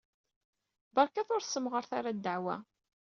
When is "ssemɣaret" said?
1.43-1.91